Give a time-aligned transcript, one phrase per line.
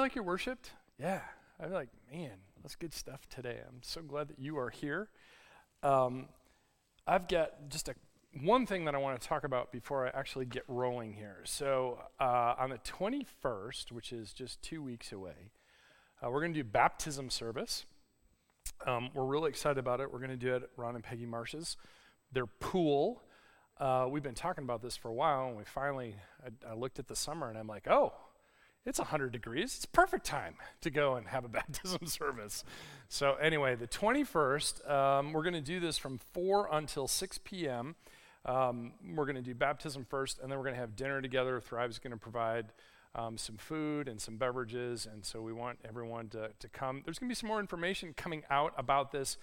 [0.00, 0.70] feel like you're worshiped?
[0.98, 1.20] Yeah.
[1.60, 3.58] i am like, man, that's good stuff today.
[3.68, 5.10] I'm so glad that you are here.
[5.82, 6.28] Um,
[7.06, 7.94] I've got just a
[8.42, 11.42] one thing that I want to talk about before I actually get rolling here.
[11.44, 15.50] So, uh, on the 21st, which is just two weeks away,
[16.24, 17.84] uh, we're going to do baptism service.
[18.86, 20.10] Um, we're really excited about it.
[20.10, 21.76] We're going to do it at Ron and Peggy Marsh's,
[22.32, 23.22] their pool.
[23.78, 26.98] Uh, we've been talking about this for a while, and we finally, I, I looked
[26.98, 28.14] at the summer and I'm like, oh,
[28.86, 29.76] it's 100 degrees.
[29.76, 32.64] It's perfect time to go and have a baptism service.
[33.08, 37.96] So, anyway, the 21st, um, we're going to do this from 4 until 6 p.m.
[38.46, 41.60] Um, we're going to do baptism first, and then we're going to have dinner together.
[41.60, 42.72] Thrive's going to provide
[43.14, 47.02] um, some food and some beverages, and so we want everyone to, to come.
[47.04, 49.36] There's going to be some more information coming out about this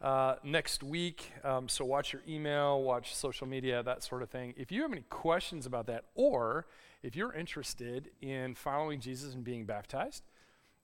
[0.00, 4.54] uh, next week, um, so watch your email, watch social media, that sort of thing.
[4.56, 6.66] If you have any questions about that, or
[7.02, 10.22] if you're interested in following Jesus and being baptized,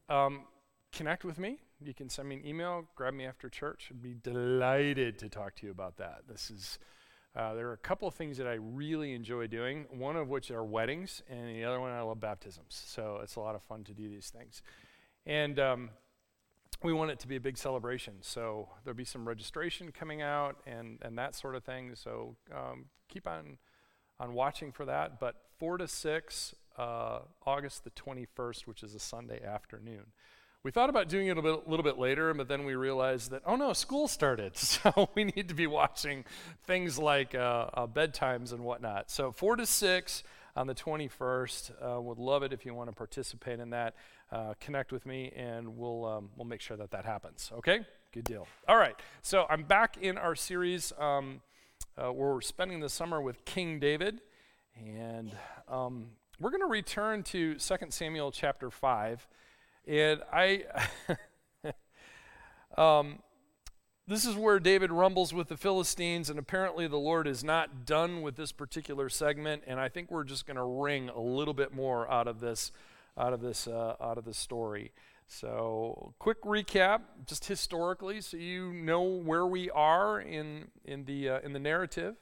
[0.09, 0.43] um,
[0.93, 1.59] connect with me.
[1.81, 3.89] You can send me an email, grab me after church.
[3.91, 6.23] I'd be delighted to talk to you about that.
[6.29, 6.79] This is,
[7.37, 10.51] uh, there are a couple of things that I really enjoy doing, one of which
[10.51, 12.83] are weddings, and the other one I love baptisms.
[12.87, 14.63] So it's a lot of fun to do these things.
[15.27, 15.91] And um,
[16.83, 18.15] we want it to be a big celebration.
[18.21, 21.95] So there'll be some registration coming out and, and that sort of thing.
[21.95, 23.59] So um, keep on
[24.21, 25.19] on watching for that.
[25.19, 30.07] But 4 to 6, uh, August the 21st, which is a Sunday afternoon.
[30.63, 33.43] We thought about doing it a bit, little bit later, but then we realized that,
[33.45, 34.53] oh no, school started.
[34.57, 36.25] So we need to be watching
[36.65, 39.11] things like uh, uh, bedtimes and whatnot.
[39.11, 40.23] So 4 to 6
[40.57, 41.97] on the 21st.
[41.97, 43.95] Uh, would love it if you want to participate in that.
[44.35, 47.53] Uh, connect with me, and we'll, um, we'll make sure that that happens.
[47.57, 47.87] Okay?
[48.13, 48.49] Good deal.
[48.67, 48.97] All right.
[49.23, 50.93] So I'm back in our series.
[50.99, 51.41] Um,
[51.97, 54.23] uh, we're spending the summer with King David,
[54.77, 55.31] and
[55.69, 56.07] um,
[56.41, 59.29] we're going to return to 2 Samuel chapter 5.
[59.87, 60.65] And I,
[62.77, 63.21] um,
[64.09, 68.21] this is where David rumbles with the Philistines, and apparently the Lord is not done
[68.21, 69.63] with this particular segment.
[69.69, 72.73] And I think we're just going to wring a little bit more out of this,
[73.19, 74.93] out of this, uh, out of this story.
[75.27, 81.41] So, quick recap, just historically, so you know where we are in, in, the, uh,
[81.41, 82.17] in the narrative.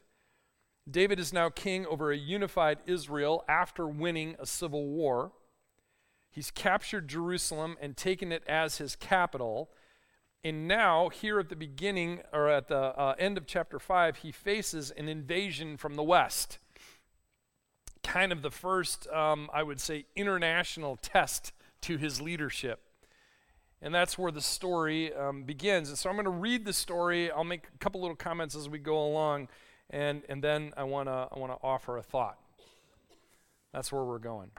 [0.89, 5.33] David is now king over a unified Israel after winning a civil war.
[6.31, 9.71] He's captured Jerusalem and taken it as his capital.
[10.43, 14.33] And now, here at the beginning, or at the uh, end of chapter 5, he
[14.33, 16.59] faces an invasion from the west.
[18.05, 21.53] Kind of the first, um, I would say, international test
[21.83, 22.81] to his leadership.
[23.81, 25.89] And that's where the story um, begins.
[25.89, 27.31] And so I'm going to read the story.
[27.31, 29.49] I'll make a couple little comments as we go along,
[29.91, 32.39] and, and then I want to I wanna offer a thought.
[33.73, 34.51] That's where we're going.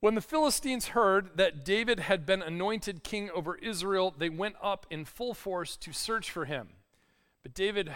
[0.00, 4.86] When the Philistines heard that David had been anointed king over Israel, they went up
[4.90, 6.68] in full force to search for him.
[7.42, 7.90] But David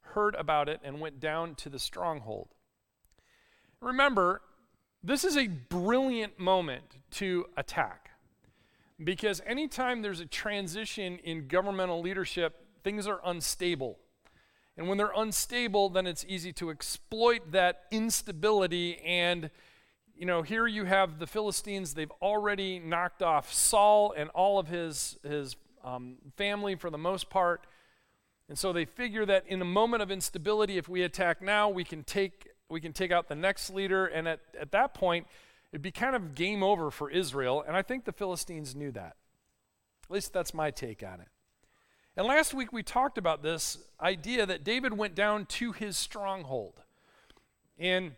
[0.00, 2.48] heard about it and went down to the stronghold.
[3.80, 4.42] Remember,
[5.02, 8.10] this is a brilliant moment to attack.
[9.02, 13.98] Because anytime there's a transition in governmental leadership, things are unstable.
[14.76, 18.98] And when they're unstable, then it's easy to exploit that instability.
[18.98, 19.50] And,
[20.14, 24.68] you know, here you have the Philistines, they've already knocked off Saul and all of
[24.68, 27.66] his, his um, family for the most part.
[28.50, 31.84] And so they figure that in a moment of instability, if we attack now, we
[31.84, 34.06] can take, we can take out the next leader.
[34.06, 35.26] And at, at that point,
[35.72, 39.16] It'd be kind of game over for Israel, and I think the Philistines knew that.
[40.04, 41.28] At least that's my take on it.
[42.16, 46.82] And last week we talked about this idea that David went down to his stronghold.
[47.78, 48.12] And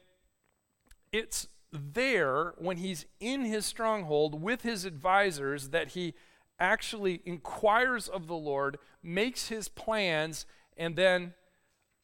[1.13, 6.15] it's there when he's in his stronghold with his advisors that he
[6.59, 10.47] actually inquires of the Lord, makes his plans,
[10.79, 11.35] and then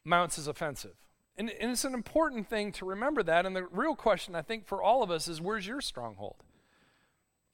[0.05, 0.95] mounts his offensive.
[1.39, 3.45] And, and it's an important thing to remember that.
[3.45, 6.43] And the real question, I think, for all of us is where's your stronghold?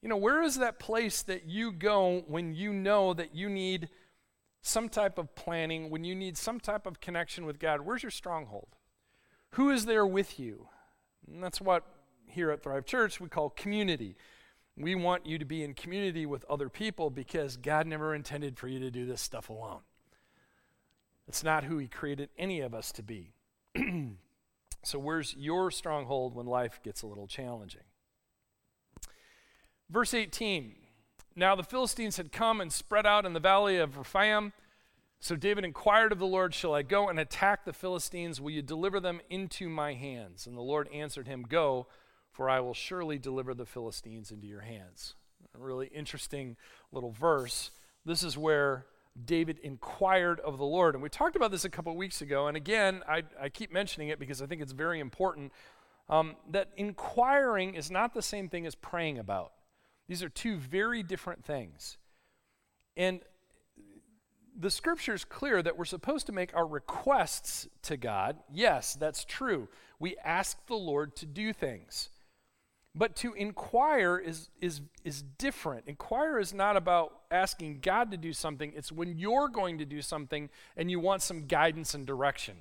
[0.02, 3.88] You know, where is that place that you go when you know that you need
[4.60, 7.82] some type of planning, when you need some type of connection with God?
[7.82, 8.68] Where's your stronghold?
[9.50, 10.66] Who is there with you?
[11.30, 11.84] And that's what
[12.26, 14.16] here at Thrive Church we call community.
[14.76, 18.66] We want you to be in community with other people because God never intended for
[18.66, 19.80] you to do this stuff alone.
[21.28, 23.35] It's not who He created any of us to be.
[24.82, 27.82] so, where's your stronghold when life gets a little challenging?
[29.90, 30.74] Verse 18
[31.34, 34.52] Now the Philistines had come and spread out in the valley of Rephaim.
[35.18, 38.40] So David inquired of the Lord, Shall I go and attack the Philistines?
[38.40, 40.46] Will you deliver them into my hands?
[40.46, 41.86] And the Lord answered him, Go,
[42.30, 45.14] for I will surely deliver the Philistines into your hands.
[45.54, 46.56] A really interesting
[46.92, 47.70] little verse.
[48.04, 48.86] This is where
[49.24, 50.94] David inquired of the Lord.
[50.94, 52.48] And we talked about this a couple weeks ago.
[52.48, 55.52] And again, I, I, keep mentioning it because I think it's very important
[56.08, 59.52] um, that inquiring is not the same thing as praying about.
[60.08, 61.98] These are two very different things.
[62.96, 63.20] And
[64.58, 68.36] the scripture is clear that we're supposed to make our requests to God.
[68.52, 69.68] Yes, that's true.
[69.98, 72.10] We ask the Lord to do things.
[72.96, 75.84] But to inquire is, is, is different.
[75.86, 80.00] Inquire is not about asking God to do something, it's when you're going to do
[80.00, 82.56] something and you want some guidance and direction.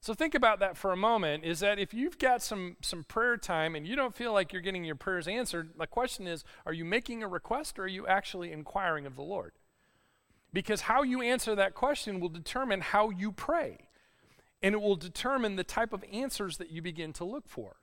[0.00, 3.36] So think about that for a moment is that if you've got some, some prayer
[3.36, 6.72] time and you don't feel like you're getting your prayers answered, the question is are
[6.72, 9.52] you making a request or are you actually inquiring of the Lord?
[10.52, 13.78] Because how you answer that question will determine how you pray,
[14.62, 17.76] and it will determine the type of answers that you begin to look for.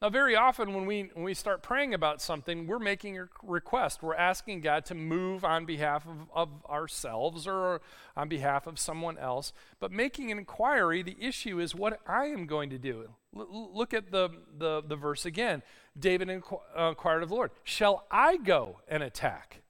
[0.00, 4.00] Now, very often when we, when we start praying about something, we're making a request.
[4.00, 7.80] We're asking God to move on behalf of, of ourselves or
[8.16, 9.52] on behalf of someone else.
[9.80, 13.08] But making an inquiry, the issue is what I am going to do.
[13.36, 15.64] L- look at the, the, the verse again.
[15.98, 19.62] David inqu- uh, inquired of the Lord, Shall I go and attack?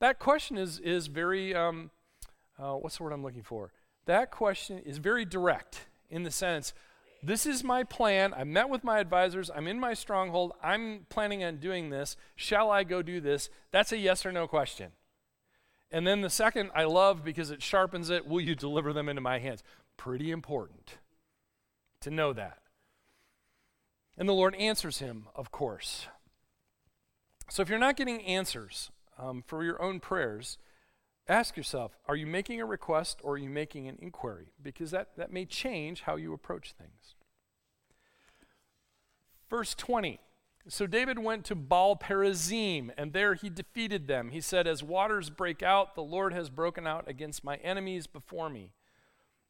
[0.00, 1.90] That question is, is very, um,
[2.58, 3.72] uh, what's the word I'm looking for?
[4.04, 6.74] That question is very direct in the sense,
[7.22, 8.34] this is my plan.
[8.34, 9.50] I met with my advisors.
[9.54, 10.52] I'm in my stronghold.
[10.62, 12.16] I'm planning on doing this.
[12.34, 13.48] Shall I go do this?
[13.70, 14.92] That's a yes or no question.
[15.92, 19.20] And then the second I love because it sharpens it will you deliver them into
[19.20, 19.62] my hands?
[19.96, 20.98] Pretty important
[22.00, 22.58] to know that.
[24.18, 26.06] And the Lord answers him, of course.
[27.48, 30.58] So if you're not getting answers um, for your own prayers,
[31.28, 34.52] ask yourself are you making a request or are you making an inquiry?
[34.62, 37.14] Because that, that may change how you approach things.
[39.48, 40.18] Verse 20.
[40.68, 44.30] So David went to Baal Perazim, and there he defeated them.
[44.30, 48.48] He said, As waters break out, the Lord has broken out against my enemies before
[48.48, 48.72] me.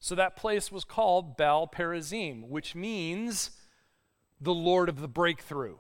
[0.01, 3.51] So that place was called Baal Perazim, which means
[4.41, 5.77] the Lord of the breakthrough.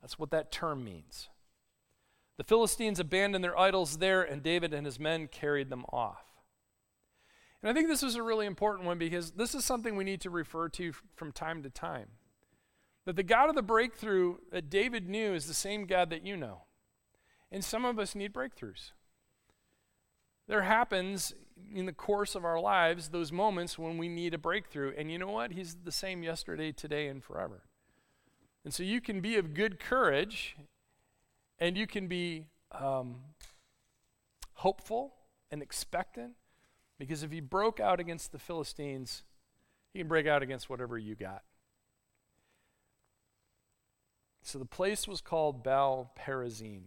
[0.00, 1.28] That's what that term means.
[2.38, 6.24] The Philistines abandoned their idols there, and David and his men carried them off.
[7.60, 10.20] And I think this is a really important one because this is something we need
[10.20, 12.06] to refer to from time to time.
[13.04, 16.36] That the God of the breakthrough that David knew is the same God that you
[16.36, 16.62] know.
[17.50, 18.92] And some of us need breakthroughs.
[20.46, 21.34] There happens
[21.74, 24.92] in the course of our lives those moments when we need a breakthrough.
[24.96, 25.52] And you know what?
[25.52, 27.64] He's the same yesterday, today, and forever.
[28.64, 30.56] And so you can be of good courage
[31.58, 33.16] and you can be um,
[34.54, 35.14] hopeful
[35.50, 36.32] and expectant
[36.98, 39.22] because if he broke out against the Philistines,
[39.92, 41.42] he can break out against whatever you got.
[44.42, 46.82] So the place was called Baal Perazim.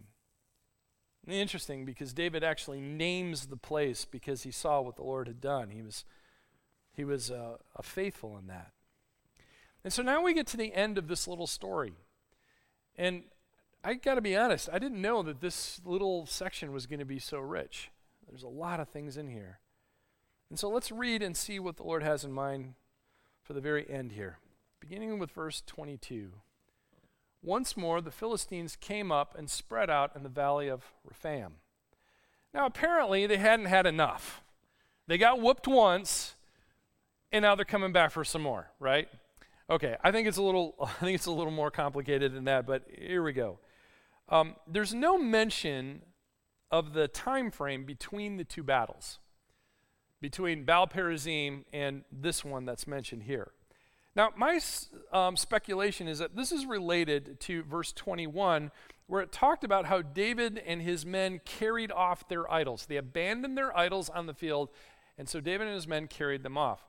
[1.28, 5.70] Interesting because David actually names the place because he saw what the Lord had done.
[5.70, 6.04] He was,
[6.92, 8.72] he was uh, faithful in that.
[9.84, 11.94] And so now we get to the end of this little story.
[12.96, 13.24] And
[13.84, 17.04] I got to be honest, I didn't know that this little section was going to
[17.04, 17.90] be so rich.
[18.28, 19.58] There's a lot of things in here.
[20.48, 22.74] And so let's read and see what the Lord has in mind
[23.42, 24.38] for the very end here.
[24.80, 26.32] Beginning with verse 22.
[27.42, 31.54] Once more, the Philistines came up and spread out in the valley of Rephaim.
[32.54, 34.42] Now, apparently, they hadn't had enough.
[35.08, 36.36] They got whooped once,
[37.32, 39.08] and now they're coming back for some more, right?
[39.68, 42.66] Okay, I think it's a little, I think it's a little more complicated than that,
[42.66, 43.58] but here we go.
[44.32, 46.00] Um, there's no mention
[46.70, 49.18] of the time frame between the two battles,
[50.22, 53.52] between Baal Perazim and this one that's mentioned here.
[54.16, 54.58] Now, my
[55.12, 58.70] um, speculation is that this is related to verse 21,
[59.06, 62.86] where it talked about how David and his men carried off their idols.
[62.86, 64.70] They abandoned their idols on the field,
[65.18, 66.80] and so David and his men carried them off.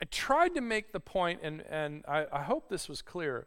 [0.00, 3.46] I tried to make the point, and, and I, I hope this was clear,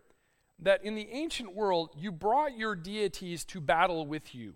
[0.61, 4.53] that in the ancient world, you brought your deities to battle with you.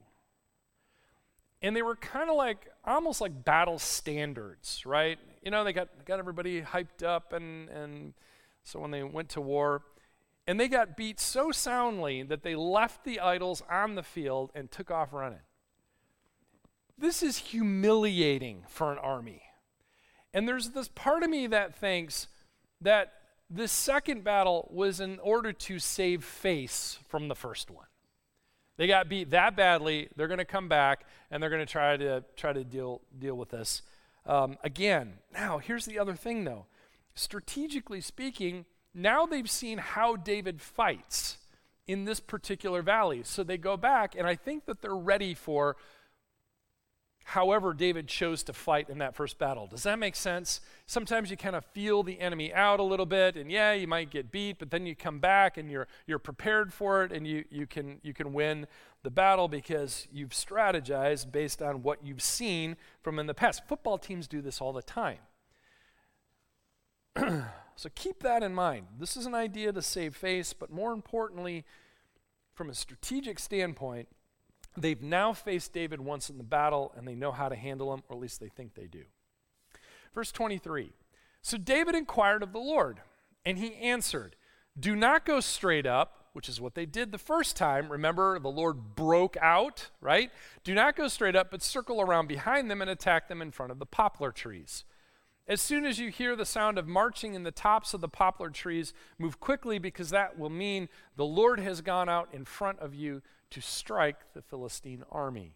[1.62, 5.18] And they were kind of like, almost like battle standards, right?
[5.42, 8.14] You know, they got, got everybody hyped up, and, and
[8.64, 9.82] so when they went to war,
[10.46, 14.70] and they got beat so soundly that they left the idols on the field and
[14.70, 15.40] took off running.
[16.98, 19.42] This is humiliating for an army.
[20.34, 22.28] And there's this part of me that thinks
[22.82, 23.14] that
[23.50, 27.86] this second battle was in order to save face from the first one.
[28.78, 30.10] They got beat that badly.
[30.16, 33.36] They're going to come back and they're going to try to try to deal deal
[33.36, 33.82] with this
[34.26, 35.14] um, again.
[35.34, 36.66] Now, here's the other thing, though.
[37.14, 41.38] strategically speaking, now they've seen how David fights
[41.88, 43.22] in this particular valley.
[43.24, 45.78] So they go back, and I think that they're ready for
[47.28, 49.66] however David chose to fight in that first battle.
[49.66, 50.62] Does that make sense?
[50.86, 54.12] Sometimes you kind of feel the enemy out a little bit, and yeah, you might
[54.12, 57.44] get beat, but then you come back and you're you're prepared for it, and you
[57.50, 58.68] you can you can win
[59.02, 63.68] the battle because you've strategized based on what you've seen from in the past.
[63.68, 65.18] Football teams do this all the time.
[67.76, 68.86] so keep that in mind.
[69.00, 71.66] This is an idea to save face, but more importantly,
[72.54, 74.10] from a strategic standpoint,
[74.78, 78.04] they've now faced David once in the battle and they know how to handle him,
[78.10, 79.04] or at least they think they do.
[80.14, 80.92] Verse 23
[81.42, 83.02] So David inquired of the Lord,
[83.46, 84.36] and he answered,
[84.80, 87.92] Do not go straight up, which is what they did the first time.
[87.92, 90.32] Remember, the Lord broke out, right?
[90.64, 93.72] Do not go straight up, but circle around behind them and attack them in front
[93.72, 94.84] of the poplar trees.
[95.48, 98.50] As soon as you hear the sound of marching in the tops of the poplar
[98.50, 102.96] trees, move quickly because that will mean the Lord has gone out in front of
[102.96, 105.56] you to strike the Philistine army.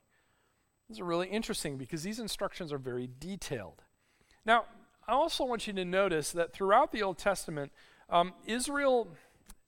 [0.87, 3.83] This is really interesting because these instructions are very detailed.
[4.45, 4.65] Now,
[5.07, 7.71] I also want you to notice that throughout the Old Testament,
[8.09, 9.07] um, Israel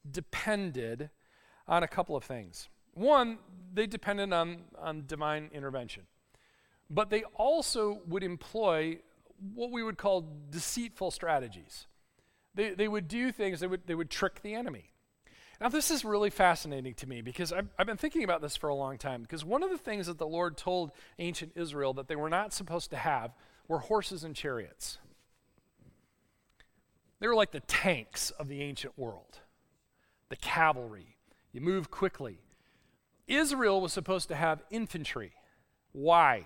[0.10, 1.10] depended
[1.68, 2.70] on a couple of things.
[2.94, 3.38] One,
[3.74, 6.04] they depended on, on divine intervention,
[6.90, 9.00] but they also would employ
[9.54, 11.88] what we would call deceitful strategies.
[12.54, 14.91] They, they would do things, they would, they would trick the enemy.
[15.62, 18.68] Now, this is really fascinating to me because I've, I've been thinking about this for
[18.68, 19.22] a long time.
[19.22, 22.52] Because one of the things that the Lord told ancient Israel that they were not
[22.52, 23.36] supposed to have
[23.68, 24.98] were horses and chariots.
[27.20, 29.38] They were like the tanks of the ancient world,
[30.30, 31.16] the cavalry.
[31.54, 32.40] You move quickly.
[33.28, 35.32] Israel was supposed to have infantry.
[35.92, 36.46] Why?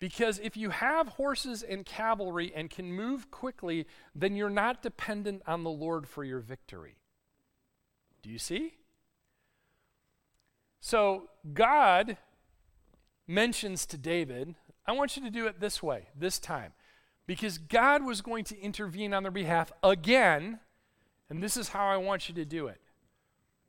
[0.00, 5.42] Because if you have horses and cavalry and can move quickly, then you're not dependent
[5.46, 6.96] on the Lord for your victory.
[8.24, 8.72] Do you see?
[10.80, 12.16] So God
[13.26, 14.54] mentions to David,
[14.86, 16.72] I want you to do it this way, this time.
[17.26, 20.60] Because God was going to intervene on their behalf again,
[21.28, 22.80] and this is how I want you to do it.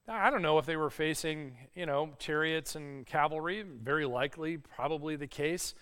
[0.08, 4.56] Now, I don't know if they were facing, you know, chariots and cavalry, very likely,
[4.56, 5.76] probably the case.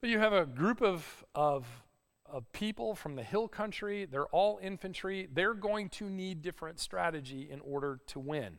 [0.00, 1.66] But you have a group of, of,
[2.34, 5.28] of people from the hill country, they're all infantry.
[5.32, 8.58] They're going to need different strategy in order to win.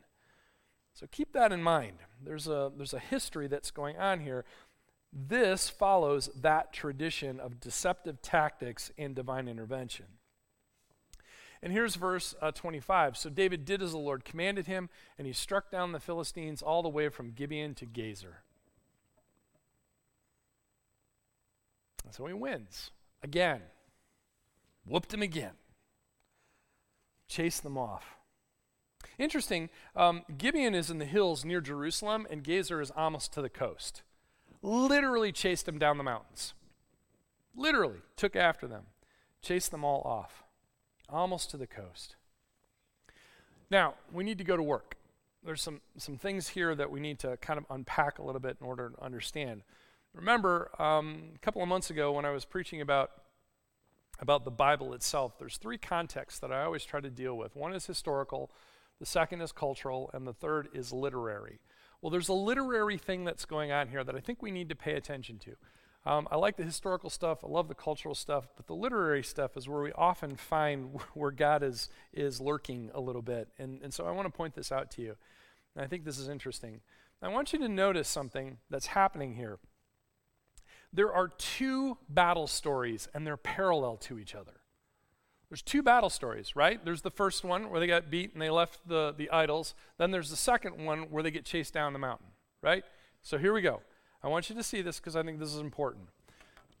[0.94, 1.98] So keep that in mind.
[2.24, 4.46] There's a, there's a history that's going on here.
[5.12, 10.06] This follows that tradition of deceptive tactics and divine intervention.
[11.62, 13.18] And here's verse uh, 25.
[13.18, 16.82] So David did as the Lord commanded him, and he struck down the Philistines all
[16.82, 18.36] the way from Gibeon to Gezer.
[22.10, 22.90] So he wins
[23.22, 23.62] again.
[24.84, 25.54] Whooped him again.
[27.28, 28.16] Chased them off.
[29.18, 33.48] Interesting, um, Gibeon is in the hills near Jerusalem, and Gezer is almost to the
[33.48, 34.02] coast.
[34.62, 36.54] Literally chased them down the mountains.
[37.56, 38.84] Literally took after them,
[39.40, 40.44] chased them all off,
[41.08, 42.16] almost to the coast.
[43.70, 44.96] Now, we need to go to work.
[45.42, 48.58] There's some, some things here that we need to kind of unpack a little bit
[48.60, 49.62] in order to understand.
[50.16, 53.10] Remember, um, a couple of months ago when I was preaching about,
[54.18, 57.54] about the Bible itself, there's three contexts that I always try to deal with.
[57.54, 58.50] One is historical,
[58.98, 61.60] the second is cultural, and the third is literary.
[62.00, 64.74] Well, there's a literary thing that's going on here that I think we need to
[64.74, 66.10] pay attention to.
[66.10, 69.54] Um, I like the historical stuff, I love the cultural stuff, but the literary stuff
[69.54, 73.48] is where we often find where God is, is lurking a little bit.
[73.58, 75.16] And, and so I want to point this out to you.
[75.74, 76.80] And I think this is interesting.
[77.20, 79.58] I want you to notice something that's happening here
[80.96, 84.54] there are two battle stories and they're parallel to each other.
[85.50, 86.82] There's two battle stories, right?
[86.84, 89.74] There's the first one where they got beat and they left the, the idols.
[89.98, 92.28] Then there's the second one where they get chased down the mountain,
[92.62, 92.82] right?
[93.22, 93.82] So here we go.
[94.24, 96.08] I want you to see this because I think this is important.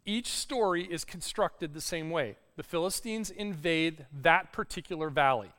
[0.06, 2.36] Each story is constructed the same way.
[2.56, 5.52] The Philistines invade that particular valley.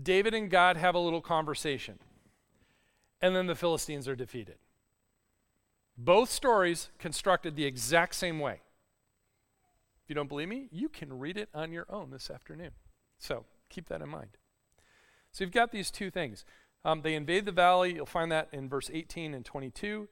[0.00, 1.98] David and God have a little conversation.
[3.20, 4.56] And then the Philistines are defeated.
[5.96, 8.60] Both stories constructed the exact same way.
[10.02, 12.72] If you don't believe me, you can read it on your own this afternoon.
[13.18, 14.36] So keep that in mind.
[15.30, 16.44] So you've got these two things.
[16.84, 17.94] Um, they invade the valley.
[17.94, 20.08] You'll find that in verse 18 and 22.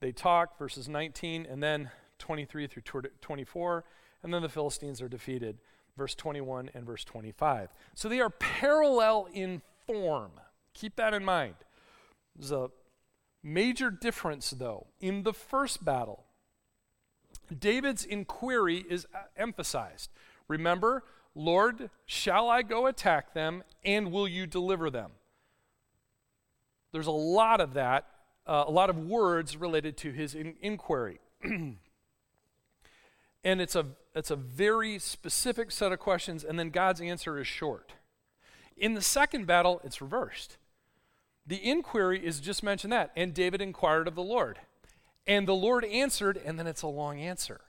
[0.00, 2.82] They talk, verses 19 and then 23 through
[3.20, 3.84] 24.
[4.22, 5.58] And then the Philistines are defeated,
[5.96, 7.68] verse 21 and verse 25.
[7.94, 10.32] So they are parallel in form.
[10.72, 11.56] Keep that in mind.
[12.34, 12.70] There's a
[13.46, 16.24] Major difference, though, in the first battle,
[17.56, 20.10] David's inquiry is emphasized.
[20.48, 25.10] Remember, Lord, shall I go attack them, and will you deliver them?
[26.92, 28.06] There's a lot of that,
[28.46, 31.20] uh, a lot of words related to his in- inquiry.
[31.42, 31.76] and
[33.44, 33.84] it's a,
[34.14, 37.92] it's a very specific set of questions, and then God's answer is short.
[38.74, 40.56] In the second battle, it's reversed.
[41.46, 44.58] The inquiry is just mentioned that, and David inquired of the Lord.
[45.26, 47.60] And the Lord answered, and then it's a long answer.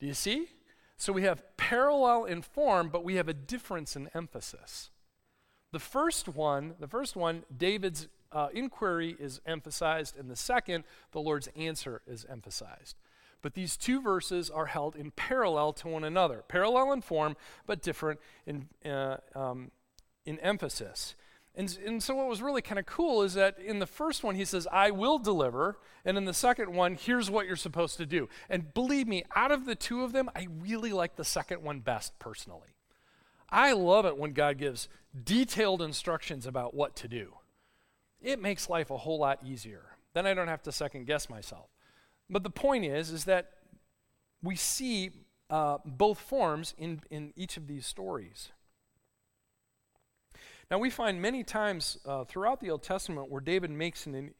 [0.00, 0.48] Do you see?
[0.96, 4.90] So we have parallel in form, but we have a difference in emphasis.
[5.70, 11.20] The first one, the first one, David's uh, inquiry is emphasized, and the second, the
[11.20, 12.96] Lord's answer is emphasized.
[13.42, 17.36] But these two verses are held in parallel to one another, parallel in form,
[17.66, 19.70] but different in, uh, um,
[20.24, 21.14] in emphasis.
[21.58, 24.36] And, and so, what was really kind of cool is that in the first one,
[24.36, 25.76] he says, I will deliver.
[26.04, 28.28] And in the second one, here's what you're supposed to do.
[28.48, 31.80] And believe me, out of the two of them, I really like the second one
[31.80, 32.76] best personally.
[33.50, 34.88] I love it when God gives
[35.24, 37.34] detailed instructions about what to do.
[38.22, 39.82] It makes life a whole lot easier.
[40.14, 41.66] Then I don't have to second guess myself.
[42.30, 43.50] But the point is, is that
[44.44, 45.10] we see
[45.50, 48.50] uh, both forms in, in each of these stories.
[50.70, 54.34] Now, we find many times uh, throughout the Old Testament where David makes an,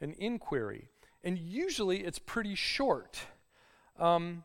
[0.00, 0.88] an inquiry,
[1.24, 3.18] and usually it's pretty short.
[3.98, 4.44] Um,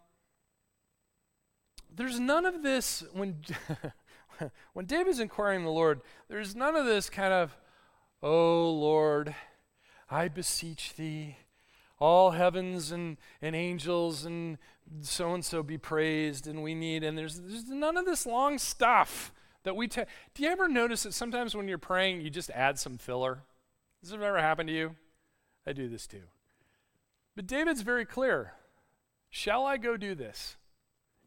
[1.95, 3.37] there's none of this when,
[4.73, 7.55] when David's inquiring the Lord, there's none of this kind of,
[8.23, 9.35] oh Lord,
[10.09, 11.37] I beseech thee,
[11.99, 14.57] all heavens and, and angels and
[15.01, 18.57] so and so be praised, and we need, and there's, there's none of this long
[18.57, 19.31] stuff
[19.63, 20.03] that we do
[20.37, 23.39] you ever notice that sometimes when you're praying you just add some filler?
[24.01, 24.95] Has it ever happened to you?
[25.65, 26.23] I do this too.
[27.35, 28.53] But david's very clear.
[29.29, 30.55] Shall i go do this?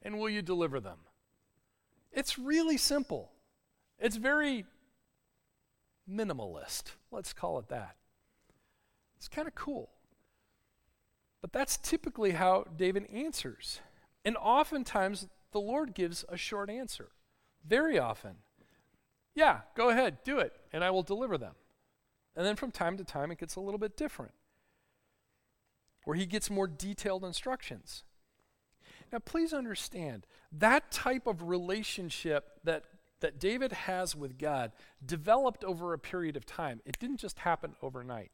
[0.02, 0.98] And will you deliver them?
[2.12, 3.30] It's really simple.
[3.98, 4.64] It's very
[6.10, 6.92] minimalist.
[7.10, 7.96] Let's call it that.
[9.16, 9.90] It's kind of cool.
[11.42, 13.80] But that's typically how david answers.
[14.24, 17.10] And oftentimes the lord gives a short answer
[17.66, 18.36] very often.
[19.34, 21.54] Yeah, go ahead, do it, and I will deliver them.
[22.36, 24.32] And then from time to time, it gets a little bit different,
[26.04, 28.04] where he gets more detailed instructions.
[29.12, 32.84] Now, please understand that type of relationship that,
[33.20, 34.72] that David has with God
[35.04, 36.80] developed over a period of time.
[36.84, 38.30] It didn't just happen overnight.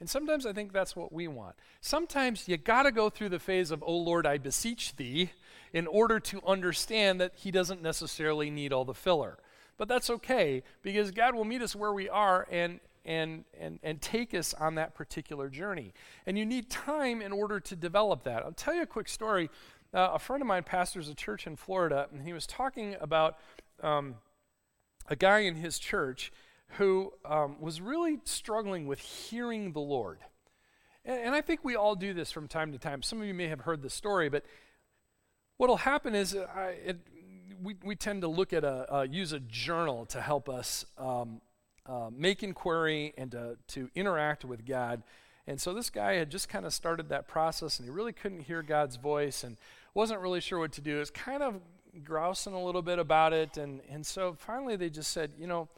[0.00, 1.56] And sometimes I think that's what we want.
[1.80, 5.30] Sometimes you got to go through the phase of, Oh Lord, I beseech thee,
[5.72, 9.38] in order to understand that He doesn't necessarily need all the filler.
[9.76, 14.00] But that's okay because God will meet us where we are and, and, and, and
[14.00, 15.92] take us on that particular journey.
[16.26, 18.44] And you need time in order to develop that.
[18.44, 19.50] I'll tell you a quick story.
[19.92, 23.38] Uh, a friend of mine pastors a church in Florida, and he was talking about
[23.82, 24.16] um,
[25.08, 26.32] a guy in his church
[26.76, 30.18] who um, was really struggling with hearing the Lord.
[31.04, 33.02] And, and, I think we all do this from time to time.
[33.02, 34.44] Some of you may have heard the story, but
[35.56, 36.98] what will happen is uh, I, it,
[37.62, 41.40] we, we tend to look at a, uh, use a journal to help us um,
[41.86, 45.02] uh, make inquiry and to, to interact with God.
[45.46, 48.40] And so this guy had just kind of started that process and he really couldn't
[48.40, 49.56] hear God's voice and
[49.92, 50.94] wasn't really sure what to do.
[50.94, 51.60] He was kind of
[52.02, 53.56] grousing a little bit about it.
[53.56, 55.68] And, and so finally they just said, you know,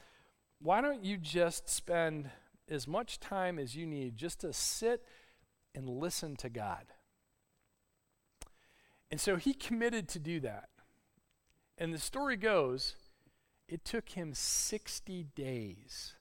[0.60, 2.30] why don't you just spend
[2.68, 5.02] as much time as you need just to sit
[5.74, 6.86] and listen to God?
[9.10, 10.68] And so he committed to do that.
[11.78, 12.96] And the story goes,
[13.68, 16.14] it took him 60 days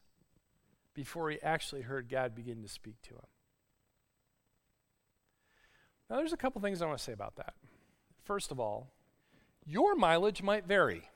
[0.94, 3.28] before he actually heard God begin to speak to him.
[6.10, 7.54] Now, there's a couple things I want to say about that.
[8.24, 8.92] First of all,
[9.66, 11.10] your mileage might vary.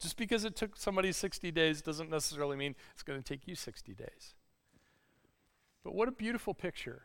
[0.00, 3.54] Just because it took somebody 60 days doesn't necessarily mean it's going to take you
[3.54, 4.34] 60 days.
[5.82, 7.02] But what a beautiful picture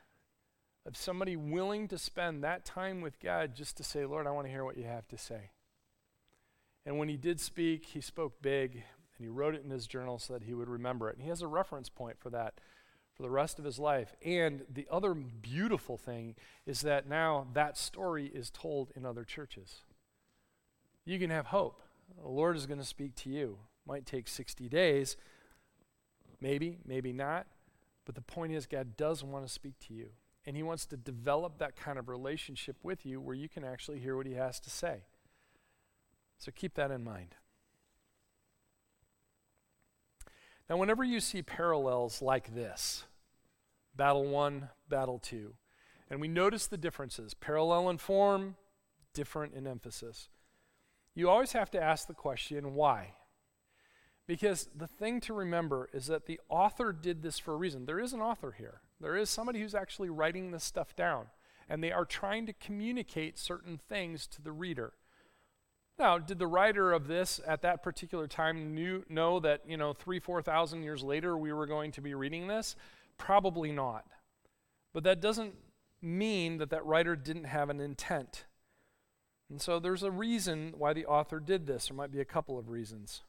[0.86, 4.48] of somebody willing to spend that time with God just to say, Lord, I want
[4.48, 5.52] to hear what you have to say.
[6.86, 10.18] And when he did speak, he spoke big, and he wrote it in his journal
[10.18, 11.16] so that he would remember it.
[11.16, 12.56] And he has a reference point for that
[13.14, 14.16] for the rest of his life.
[14.24, 19.82] And the other beautiful thing is that now that story is told in other churches.
[21.06, 21.82] You can have hope.
[22.18, 23.58] The Lord is going to speak to you.
[23.86, 25.18] Might take 60 days,
[26.40, 27.48] maybe, maybe not.
[28.06, 30.10] But the point is, God does want to speak to you.
[30.46, 34.00] And He wants to develop that kind of relationship with you where you can actually
[34.00, 35.04] hear what He has to say.
[36.38, 37.36] So keep that in mind.
[40.70, 43.04] Now, whenever you see parallels like this,
[43.96, 45.56] battle one, battle two,
[46.10, 48.56] and we notice the differences parallel in form,
[49.14, 50.30] different in emphasis
[51.20, 53.14] you always have to ask the question why?
[54.28, 57.86] Because the thing to remember is that the author did this for a reason.
[57.86, 61.28] There is an author here, there is somebody who's actually writing this stuff down,
[61.68, 64.94] and they are trying to communicate certain things to the reader.
[65.98, 69.92] Now, did the writer of this at that particular time knew, know that, you know,
[69.92, 72.78] three, 4,000 years later we were going to be reading this?
[73.18, 74.06] Probably not.
[74.94, 75.56] But that doesn't
[76.02, 78.46] mean that that writer didn't have an intent.
[79.50, 81.88] And so there's a reason why the author did this.
[81.88, 83.22] There might be a couple of reasons.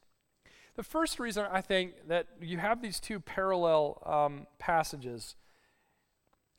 [0.75, 5.35] The first reason I think that you have these two parallel um, passages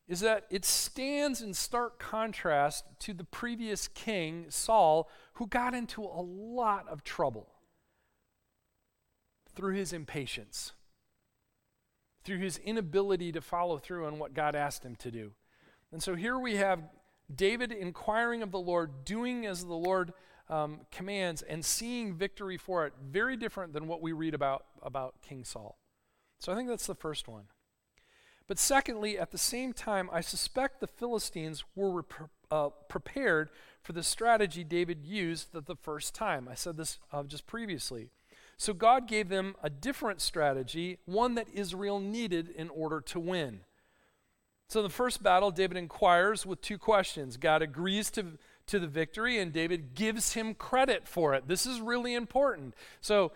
[0.09, 6.03] is that it stands in stark contrast to the previous king, Saul, who got into
[6.03, 7.49] a lot of trouble
[9.55, 10.73] through his impatience,
[12.25, 15.33] through his inability to follow through on what God asked him to do.
[15.93, 16.81] And so here we have
[17.35, 20.13] David inquiring of the Lord, doing as the Lord
[20.49, 22.93] um, commands, and seeing victory for it.
[23.11, 25.79] Very different than what we read about, about King Saul.
[26.39, 27.45] So I think that's the first one.
[28.49, 32.05] But secondly, at the same time, I suspect the Philistines were
[32.51, 33.51] uh, prepared
[33.83, 36.49] for the strategy David used the, the first time.
[36.51, 38.11] I said this uh, just previously.
[38.57, 43.61] So God gave them a different strategy, one that Israel needed in order to win.
[44.73, 47.37] So the first battle, David inquires with two questions.
[47.37, 51.47] God agrees to, to the victory, and David gives him credit for it.
[51.47, 52.73] This is really important.
[53.03, 53.33] So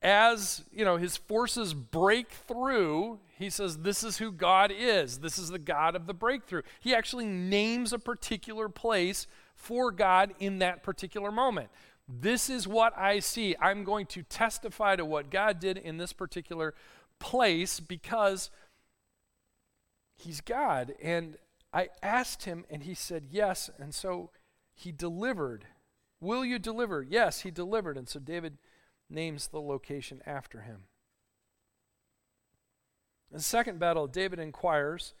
[0.00, 5.36] as you know his forces break through he says this is who god is this
[5.36, 10.58] is the god of the breakthrough he actually names a particular place for god in
[10.58, 11.68] that particular moment
[12.08, 16.14] this is what i see i'm going to testify to what god did in this
[16.14, 16.72] particular
[17.18, 18.48] place because
[20.20, 21.36] he's god and
[21.72, 24.30] i asked him and he said yes and so
[24.74, 25.66] he delivered
[26.20, 28.58] will you deliver yes he delivered and so david
[29.10, 30.84] names the location after him.
[33.30, 35.14] In the second battle, David inquires,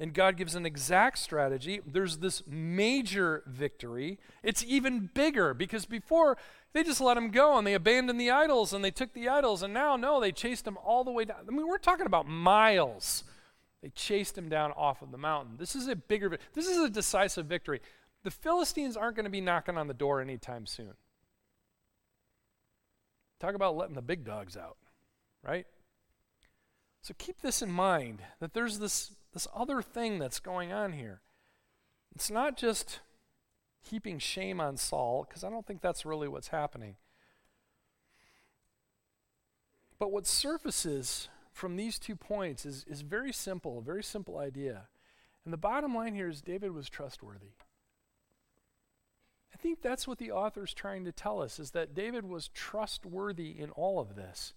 [0.00, 1.80] and God gives an exact strategy.
[1.86, 4.18] There's this major victory.
[4.42, 6.36] It's even bigger because before
[6.72, 9.62] they just let him go and they abandoned the idols and they took the idols,
[9.62, 11.38] and now, no, they chased him all the way down.
[11.46, 13.24] I mean, we're talking about miles.
[13.84, 15.56] They chased him down off of the mountain.
[15.58, 17.82] This is a bigger, this is a decisive victory.
[18.22, 20.94] The Philistines aren't going to be knocking on the door anytime soon.
[23.40, 24.78] Talk about letting the big dogs out,
[25.42, 25.66] right?
[27.02, 31.20] So keep this in mind that there's this, this other thing that's going on here.
[32.14, 33.00] It's not just
[33.82, 36.96] heaping shame on Saul, because I don't think that's really what's happening.
[39.98, 44.88] But what surfaces from these two points is, is very simple, a very simple idea.
[45.44, 47.52] And the bottom line here is David was trustworthy.
[49.54, 52.48] I think that's what the author is trying to tell us is that David was
[52.48, 54.52] trustworthy in all of this.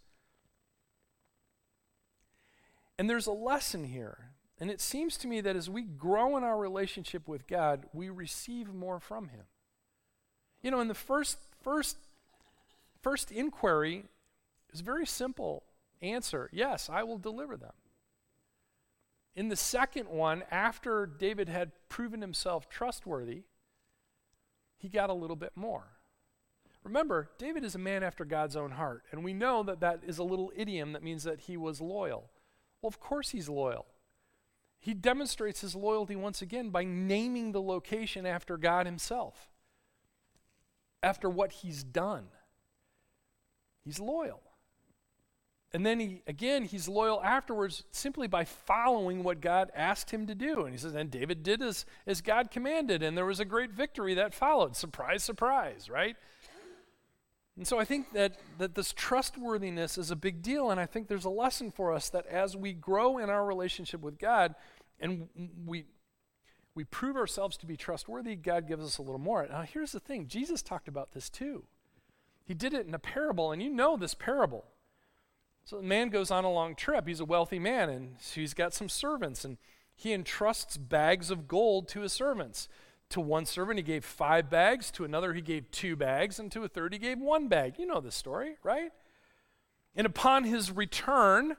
[2.98, 4.32] And there's a lesson here.
[4.60, 8.10] And it seems to me that as we grow in our relationship with God, we
[8.10, 9.44] receive more from him.
[10.64, 11.98] You know, in the first first
[13.04, 14.06] first inquiry
[14.74, 15.64] is very simple
[16.02, 16.50] answer.
[16.52, 17.74] Yes, I will deliver them.
[19.36, 23.44] In the second one, after David had proven himself trustworthy,
[24.78, 25.98] he got a little bit more.
[26.84, 30.18] Remember, David is a man after God's own heart, and we know that that is
[30.18, 32.32] a little idiom that means that he was loyal.
[32.82, 33.86] Well, of course he's loyal.
[34.80, 39.50] He demonstrates his loyalty once again by naming the location after God himself,
[41.04, 42.28] after what he's done.
[43.84, 44.42] He's loyal.
[45.78, 50.34] And then he again he's loyal afterwards simply by following what God asked him to
[50.34, 50.63] do.
[50.63, 53.70] And he says, and David did as, as God commanded, and there was a great
[53.74, 54.76] victory that followed.
[54.76, 56.16] Surprise, surprise, right?
[57.58, 61.08] And so I think that, that this trustworthiness is a big deal, and I think
[61.08, 64.56] there's a lesson for us that as we grow in our relationship with God
[65.00, 65.30] and
[65.63, 65.86] we
[66.74, 69.46] we prove ourselves to be trustworthy, God gives us a little more.
[69.48, 71.66] Now here's the thing, Jesus talked about this too.
[72.46, 74.66] He did it in a parable, and you know this parable.
[75.67, 77.10] So the man goes on a long trip.
[77.10, 79.58] He's a wealthy man, and he's got some servants, and
[79.93, 82.69] he entrusts bags of gold to his servants.
[83.10, 84.89] To one servant, he gave five bags.
[84.91, 86.39] To another, he gave two bags.
[86.39, 87.73] And to a third, he gave one bag.
[87.77, 88.93] You know the story, right?
[89.93, 91.58] And upon his return,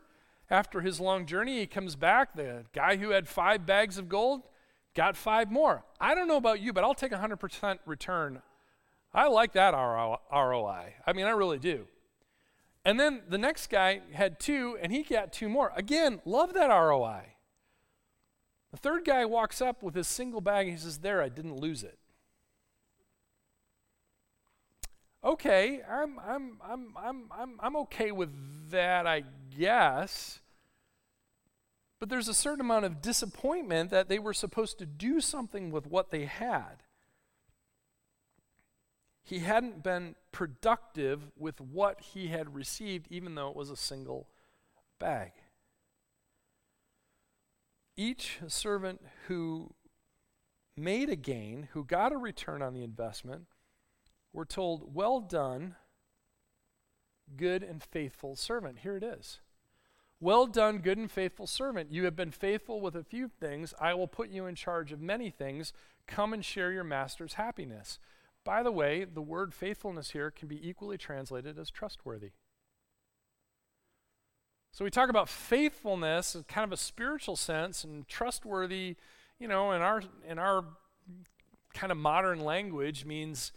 [0.48, 2.34] after his long journey, he comes back.
[2.34, 4.40] The guy who had five bags of gold
[4.94, 5.84] got five more.
[6.00, 8.40] I don't know about you, but I'll take a 100% return.
[9.12, 10.94] I like that ROI.
[11.06, 11.86] I mean, I really do.
[12.84, 15.72] And then the next guy had two, and he got two more.
[15.76, 17.34] Again, love that ROI.
[18.70, 21.56] The third guy walks up with his single bag and he says, There, I didn't
[21.56, 21.98] lose it.
[25.24, 28.30] Okay, I'm, I'm, I'm, I'm, I'm, I'm okay with
[28.70, 29.24] that, I
[29.58, 30.40] guess.
[31.98, 35.86] But there's a certain amount of disappointment that they were supposed to do something with
[35.86, 36.84] what they had.
[39.24, 44.28] He hadn't been productive with what he had received, even though it was a single
[45.00, 45.32] bag.
[47.96, 49.74] Each servant who
[50.76, 53.46] made a gain, who got a return on the investment,
[54.32, 55.74] were told, Well done,
[57.36, 58.78] good and faithful servant.
[58.84, 59.40] Here it is.
[60.20, 61.90] Well done, good and faithful servant.
[61.90, 63.74] You have been faithful with a few things.
[63.80, 65.72] I will put you in charge of many things.
[66.06, 67.98] Come and share your master's happiness.
[68.48, 72.30] By the way, the word faithfulness here can be equally translated as trustworthy.
[74.72, 78.96] So we talk about faithfulness in kind of a spiritual sense and trustworthy,
[79.38, 80.64] you know, in our in our
[81.74, 83.52] kind of modern language means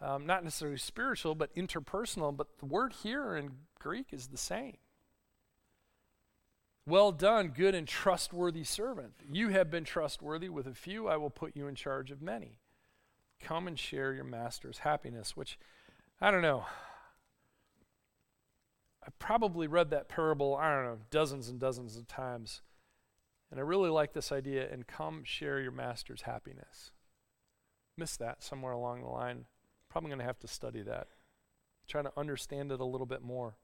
[0.00, 2.36] um, not necessarily spiritual, but interpersonal.
[2.36, 4.76] But the word here in Greek is the same.
[6.86, 9.14] Well done, good and trustworthy servant.
[9.28, 12.60] You have been trustworthy with a few, I will put you in charge of many.
[13.40, 15.58] Come and share your master's happiness, which
[16.20, 16.64] I don't know.
[19.06, 22.62] I probably read that parable, I don't know, dozens and dozens of times.
[23.50, 26.90] And I really like this idea and come share your master's happiness.
[27.96, 29.44] Missed that somewhere along the line.
[29.88, 31.06] Probably going to have to study that.
[31.86, 33.56] Try to understand it a little bit more.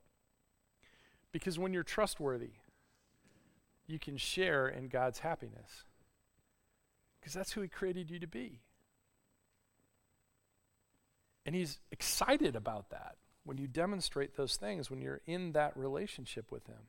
[1.33, 2.53] Because when you're trustworthy,
[3.87, 5.85] you can share in God's happiness.
[7.21, 8.61] Because that's who He created you to be.
[11.44, 16.50] And He's excited about that when you demonstrate those things, when you're in that relationship
[16.50, 16.88] with Him.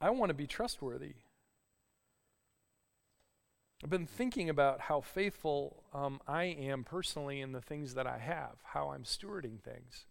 [0.00, 1.14] I want to be trustworthy.
[3.82, 8.18] I've been thinking about how faithful um, I am personally in the things that I
[8.18, 10.06] have, how I'm stewarding things.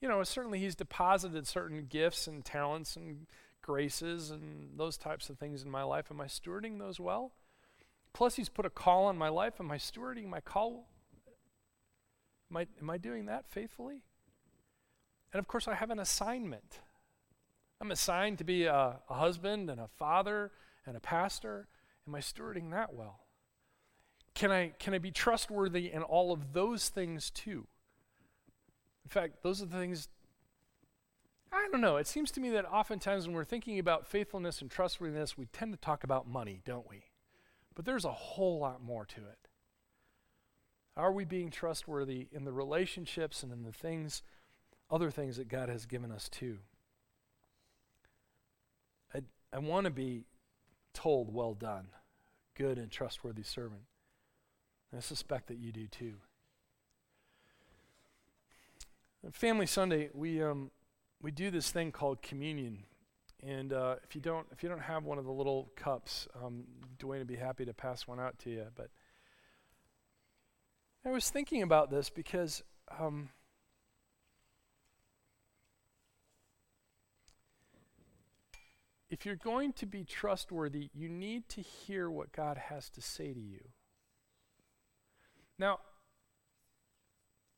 [0.00, 3.26] You know, certainly He's deposited certain gifts and talents and
[3.62, 6.06] graces and those types of things in my life.
[6.10, 7.32] Am I stewarding those well?
[8.14, 9.54] Plus, He's put a call on my life.
[9.60, 10.86] Am I stewarding my call
[12.54, 14.02] Am I, am I doing that faithfully?
[15.32, 16.80] And of course, I have an assignment.
[17.80, 20.52] I'm assigned to be a, a husband and a father
[20.86, 21.66] and a pastor.
[22.06, 23.20] Am I stewarding that well?
[24.34, 27.66] Can I, can I be trustworthy in all of those things too?
[29.04, 30.08] In fact, those are the things,
[31.52, 31.96] I don't know.
[31.96, 35.72] It seems to me that oftentimes when we're thinking about faithfulness and trustworthiness, we tend
[35.72, 37.04] to talk about money, don't we?
[37.74, 39.48] But there's a whole lot more to it.
[40.96, 44.22] Are we being trustworthy in the relationships and in the things,
[44.90, 46.58] other things that God has given us too?
[49.12, 50.24] I, I want to be
[50.92, 51.88] told, well done,
[52.54, 53.82] good and trustworthy servant.
[54.92, 56.14] And I suspect that you do too.
[59.32, 60.70] Family Sunday, we, um,
[61.20, 62.84] we do this thing called communion.
[63.46, 66.64] And uh, if you don't if you don't have one of the little cups, um,
[66.98, 68.66] Dwayne would be happy to pass one out to you.
[68.74, 68.88] But
[71.04, 72.62] I was thinking about this because
[72.98, 73.28] um,
[79.10, 83.34] if you're going to be trustworthy, you need to hear what God has to say
[83.34, 83.60] to you.
[85.58, 85.80] Now,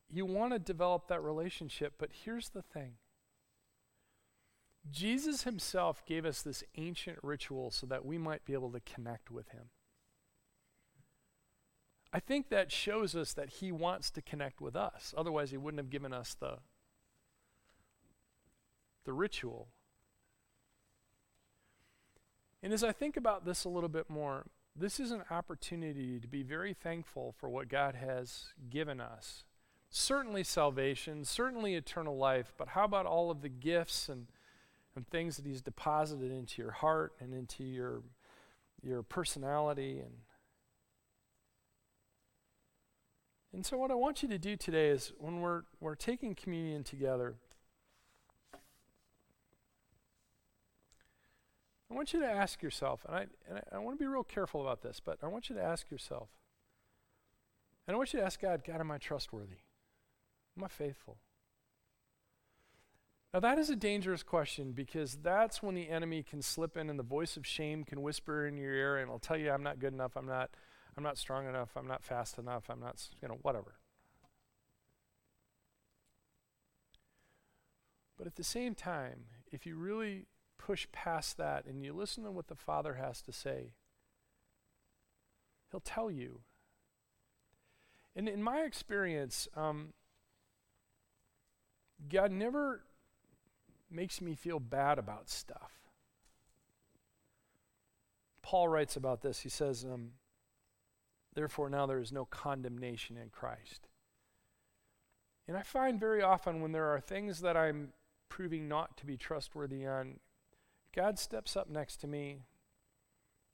[0.09, 2.95] you want to develop that relationship, but here's the thing
[4.91, 9.31] Jesus himself gave us this ancient ritual so that we might be able to connect
[9.31, 9.69] with him.
[12.13, 15.13] I think that shows us that he wants to connect with us.
[15.17, 16.59] Otherwise, he wouldn't have given us the,
[19.05, 19.67] the ritual.
[22.63, 24.45] And as I think about this a little bit more,
[24.75, 29.43] this is an opportunity to be very thankful for what God has given us.
[29.89, 34.27] Certainly salvation, certainly eternal life, but how about all of the gifts and,
[35.03, 38.01] things that He's deposited into your heart and into your,
[38.81, 40.11] your personality and
[43.53, 46.83] And so, what I want you to do today is when we're, we're taking communion
[46.83, 47.37] together,
[51.89, 54.23] I want you to ask yourself, and I, and I, I want to be real
[54.23, 56.29] careful about this, but I want you to ask yourself,
[57.87, 59.61] and I want you to ask God, God, am I trustworthy?
[60.57, 61.17] Am I faithful?
[63.33, 66.97] Now, that is a dangerous question because that's when the enemy can slip in and
[66.97, 69.79] the voice of shame can whisper in your ear and it'll tell you, I'm not
[69.79, 70.49] good enough, I'm not,
[70.95, 73.75] I'm not strong enough, I'm not fast enough, I'm not, you know, whatever.
[78.17, 80.25] But at the same time, if you really
[80.57, 83.73] push past that and you listen to what the Father has to say,
[85.69, 86.39] He'll tell you.
[88.15, 89.93] And in my experience, um,
[92.09, 92.83] God never
[93.89, 95.71] makes me feel bad about stuff.
[98.41, 99.41] Paul writes about this.
[99.41, 100.11] He says, um,
[101.33, 103.87] Therefore, now there is no condemnation in Christ.
[105.47, 107.93] And I find very often when there are things that I'm
[108.27, 110.19] proving not to be trustworthy on,
[110.95, 112.39] God steps up next to me,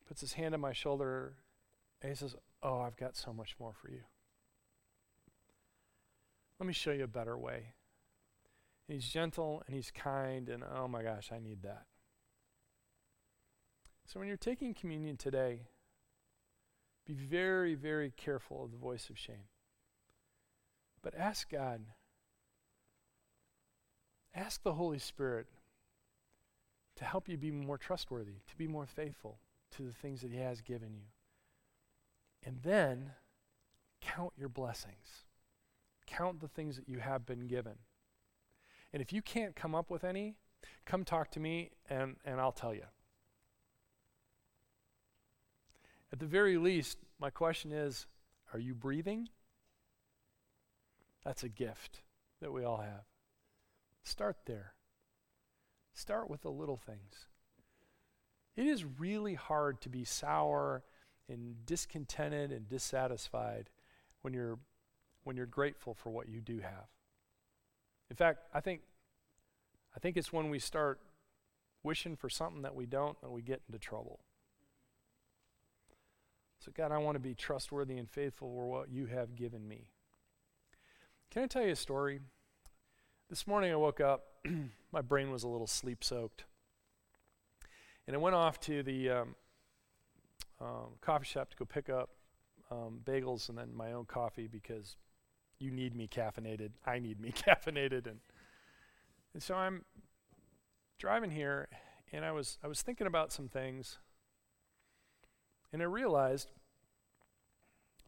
[0.07, 1.33] puts his hand on my shoulder,
[2.01, 4.01] and he says, Oh, I've got so much more for you.
[6.59, 7.73] Let me show you a better way.
[8.87, 11.85] He's gentle and he's kind, and oh my gosh, I need that.
[14.05, 15.61] So when you're taking communion today,
[17.05, 19.47] be very, very careful of the voice of shame.
[21.01, 21.81] But ask God,
[24.35, 25.47] ask the Holy Spirit
[26.95, 29.39] to help you be more trustworthy, to be more faithful
[29.71, 31.07] to the things that He has given you.
[32.45, 33.11] And then
[34.01, 35.25] count your blessings.
[36.05, 37.75] Count the things that you have been given.
[38.93, 40.35] And if you can't come up with any,
[40.85, 42.85] come talk to me and, and I'll tell you.
[46.11, 48.05] At the very least, my question is
[48.53, 49.29] are you breathing?
[51.25, 52.01] That's a gift
[52.39, 53.05] that we all have.
[54.03, 54.73] Start there.
[55.93, 57.27] Start with the little things.
[58.55, 60.83] It is really hard to be sour
[61.27, 63.69] and discontented and dissatisfied
[64.21, 64.59] when you're
[65.23, 66.87] when you're grateful for what you do have.
[68.13, 68.81] In fact, I think
[69.95, 70.99] I think it's when we start
[71.81, 74.19] wishing for something that we don't that we get into trouble.
[76.63, 79.89] So God, I want to be trustworthy and faithful for what you have given me.
[81.31, 82.19] Can I tell you a story?
[83.31, 84.25] This morning I woke up,
[84.91, 86.43] my brain was a little sleep soaked.
[88.05, 89.35] And I went off to the um,
[90.61, 92.11] um, coffee shop to go pick up
[92.69, 94.97] um, bagels and then my own coffee because
[95.59, 96.71] you need me caffeinated.
[96.85, 98.07] I need me caffeinated.
[98.07, 98.19] And,
[99.33, 99.85] and so I'm
[100.99, 101.67] driving here
[102.11, 103.97] and I was, I was thinking about some things
[105.71, 106.51] and I realized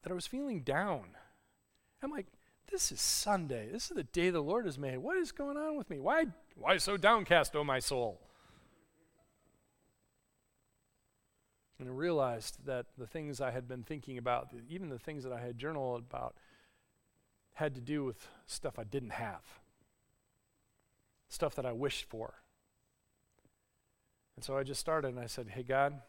[0.03, 1.05] that I was feeling down.
[2.01, 2.27] I'm like,
[2.71, 3.69] this is Sunday.
[3.71, 4.97] This is the day the Lord has made.
[4.99, 5.99] What is going on with me?
[5.99, 8.21] Why, why so downcast, O my soul?
[11.79, 15.33] And I realized that the things I had been thinking about, even the things that
[15.33, 16.35] I had journaled about,
[17.55, 19.41] had to do with stuff I didn't have,
[21.27, 22.35] stuff that I wished for.
[24.35, 26.01] And so I just started and I said, Hey, God,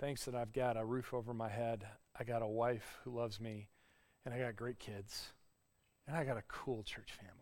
[0.00, 1.86] thanks that I've got a roof over my head.
[2.18, 3.68] I got a wife who loves me,
[4.24, 5.32] and I got great kids,
[6.06, 7.36] and I got a cool church family.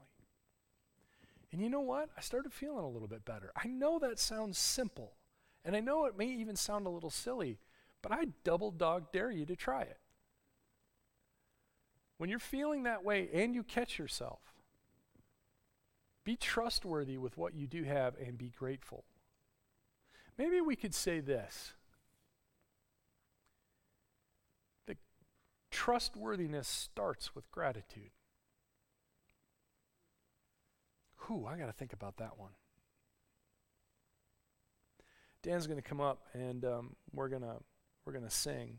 [1.53, 2.11] And you know what?
[2.17, 3.51] I started feeling a little bit better.
[3.57, 5.15] I know that sounds simple,
[5.65, 7.59] and I know it may even sound a little silly,
[8.03, 9.99] but I double dog dare you to try it.
[12.21, 14.41] When you're feeling that way and you catch yourself,
[16.23, 19.05] be trustworthy with what you do have and be grateful.
[20.37, 21.73] Maybe we could say this
[24.87, 24.99] that
[25.71, 28.11] trustworthiness starts with gratitude.
[31.27, 32.53] Whew, I got to think about that one.
[35.43, 37.57] Dan's going to come up and um, we're going to
[38.05, 38.77] we're going to sing.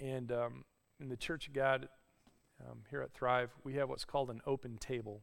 [0.00, 0.64] And um,
[1.00, 1.88] in the Church of God
[2.60, 5.22] um, here at Thrive, we have what's called an open table.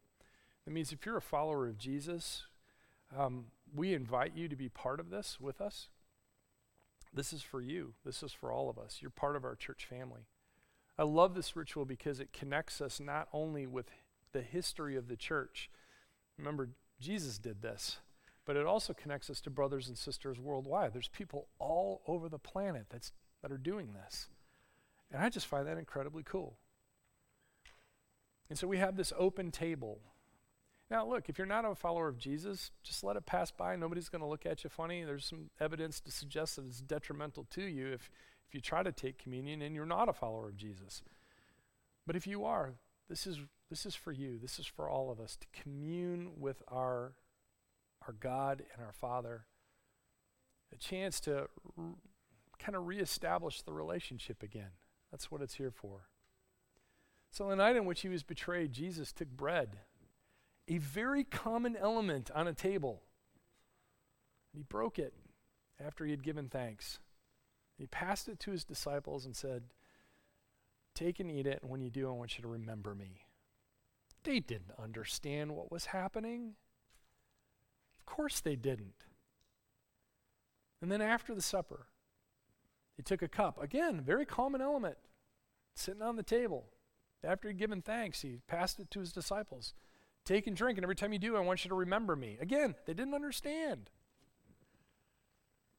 [0.66, 2.44] That means if you're a follower of Jesus,
[3.16, 5.90] um, we invite you to be part of this with us.
[7.14, 7.94] This is for you.
[8.06, 9.00] This is for all of us.
[9.02, 10.22] You're part of our church family.
[10.98, 13.92] I love this ritual because it connects us not only with
[14.34, 15.70] the history of the church.
[16.38, 17.98] Remember, Jesus did this
[18.48, 20.94] but it also connects us to brothers and sisters worldwide.
[20.94, 23.12] There's people all over the planet that's,
[23.42, 24.30] that are doing this.
[25.12, 26.58] And I just find that incredibly cool.
[28.50, 30.00] And so we have this open table.
[30.90, 33.76] Now, look, if you're not a follower of Jesus, just let it pass by.
[33.76, 35.04] Nobody's going to look at you funny.
[35.04, 38.10] There's some evidence to suggest that it's detrimental to you if,
[38.48, 41.02] if you try to take communion and you're not a follower of Jesus.
[42.06, 42.76] But if you are,
[43.10, 43.40] this is,
[43.70, 44.38] this is for you.
[44.42, 47.14] This is for all of us to commune with our
[48.08, 49.46] our God and our Father,
[50.74, 51.48] a chance to
[51.78, 51.96] r-
[52.60, 54.72] kind of reestablish the relationship again.
[55.18, 56.10] That's what it's here for.
[57.32, 59.80] So, the night in which he was betrayed, Jesus took bread,
[60.68, 63.02] a very common element on a table.
[64.54, 65.16] He broke it
[65.84, 67.00] after he had given thanks.
[67.80, 69.64] He passed it to his disciples and said,
[70.94, 73.26] Take and eat it, and when you do, I want you to remember me.
[74.24, 76.54] They didn't understand what was happening
[77.98, 79.06] Of course they didn't.
[80.80, 81.88] And then after the supper,
[82.98, 83.62] he took a cup.
[83.62, 84.98] Again, very common element.
[85.76, 86.66] sitting on the table.
[87.24, 89.74] After he'd given thanks, he passed it to his disciples.
[90.26, 92.38] Take and drink, and every time you do, I want you to remember me.
[92.42, 93.90] Again, they didn't understand.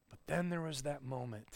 [0.08, 1.48] But then there was that moment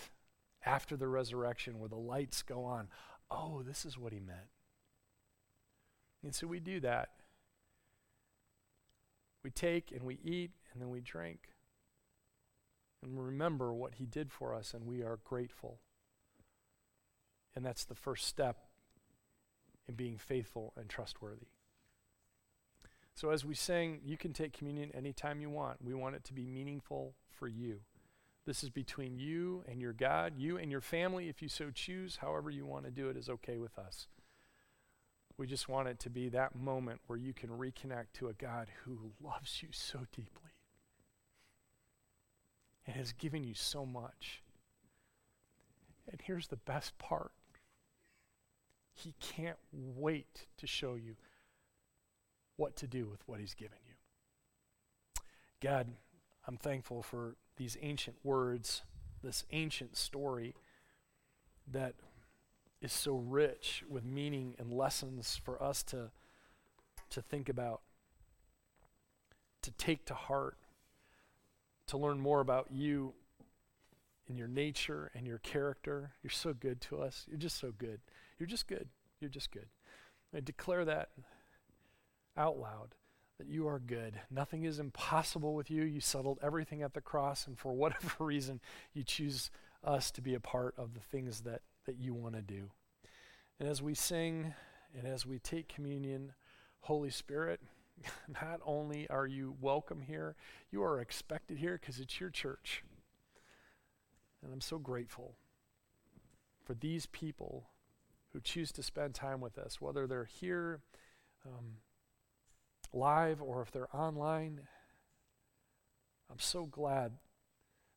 [0.67, 2.89] after the resurrection where the lights go on.
[3.31, 4.51] Oh, this is what he meant.
[6.23, 7.11] And so we do that.
[9.43, 11.49] We take and we eat and then we drink.
[13.03, 15.81] And remember what he did for us, and we are grateful.
[17.55, 18.59] And that's the first step
[19.89, 21.49] in being faithful and trustworthy.
[23.15, 25.85] So, as we sing, you can take communion anytime you want.
[25.85, 27.81] We want it to be meaningful for you.
[28.47, 32.17] This is between you and your God, you and your family, if you so choose.
[32.17, 34.09] However, you want to do it is okay with us.
[35.37, 38.69] We just want it to be that moment where you can reconnect to a God
[38.85, 40.42] who loves you so deeply
[42.87, 44.43] and has given you so much.
[46.11, 47.33] And here's the best part
[48.93, 51.17] He can't wait to show you
[52.57, 53.95] what to do with what He's given you.
[55.61, 55.89] God,
[56.47, 58.83] I'm thankful for these ancient words,
[59.23, 60.55] this ancient story
[61.71, 61.95] that
[62.81, 66.11] is so rich with meaning and lessons for us to,
[67.11, 67.81] to think about,
[69.63, 70.57] to take to heart,
[71.93, 73.13] to learn more about you
[74.27, 76.13] and your nature and your character.
[76.23, 77.27] You're so good to us.
[77.29, 78.01] You're just so good.
[78.39, 78.89] You're just good.
[79.21, 79.67] You're just good.
[80.35, 81.11] I declare that
[82.35, 82.95] out loud
[83.37, 84.19] that you are good.
[84.31, 85.83] Nothing is impossible with you.
[85.83, 88.63] You settled everything at the cross, and for whatever reason,
[88.95, 89.51] you choose
[89.85, 92.71] us to be a part of the things that, that you want to do.
[93.61, 94.55] And as we sing
[94.97, 96.33] and as we take communion,
[96.81, 97.61] Holy Spirit,
[98.29, 100.37] not only are you welcome here,
[100.71, 102.83] you are expected here because it's your church.
[104.43, 105.35] And I'm so grateful
[106.65, 107.69] for these people
[108.33, 110.81] who choose to spend time with us, whether they're here
[111.47, 111.77] um,
[112.93, 114.63] live or if they're online.
[116.31, 117.13] I'm so glad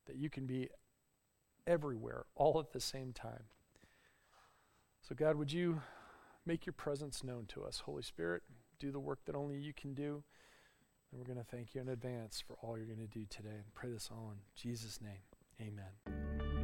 [0.08, 0.70] that you can be
[1.66, 3.46] everywhere all at the same time.
[5.02, 5.82] So, God, would you
[6.46, 7.84] make your presence known to us?
[7.86, 8.44] Holy Spirit,
[8.80, 10.24] do the work that only you can do.
[11.12, 13.50] And we're going to thank you in advance for all you're going to do today
[13.50, 15.22] and pray this all in Jesus' name.
[15.62, 16.55] Amen.